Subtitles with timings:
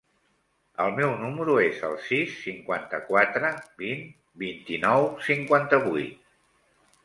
[0.85, 3.53] El meu número es el sis, cinquanta-quatre,
[3.85, 4.03] vint,
[4.47, 6.29] vint-i-nou, cinquanta-vuit.